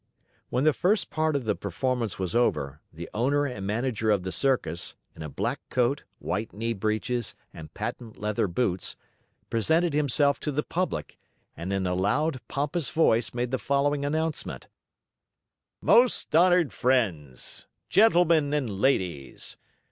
When 0.49 0.63
the 0.63 0.73
first 0.73 1.11
part 1.11 1.35
of 1.35 1.45
the 1.45 1.53
performance 1.53 2.17
was 2.17 2.33
over, 2.35 2.81
the 2.91 3.07
Owner 3.13 3.45
and 3.45 3.67
Manager 3.67 4.09
of 4.09 4.23
the 4.23 4.31
circus, 4.31 4.95
in 5.15 5.21
a 5.21 5.29
black 5.29 5.59
coat, 5.69 6.05
white 6.17 6.53
knee 6.53 6.73
breeches, 6.73 7.35
and 7.53 7.71
patent 7.75 8.17
leather 8.17 8.47
boots, 8.47 8.95
presented 9.51 9.93
himself 9.93 10.39
to 10.39 10.51
the 10.51 10.63
public 10.63 11.19
and 11.55 11.71
in 11.71 11.85
a 11.85 11.93
loud, 11.93 12.41
pompous 12.47 12.89
voice 12.89 13.35
made 13.35 13.51
the 13.51 13.59
following 13.59 14.03
announcement: 14.03 14.67
"Most 15.83 16.35
honored 16.35 16.73
friends, 16.73 17.67
Gentlemen 17.87 18.55
and 18.55 18.79
Ladies! 18.79 19.55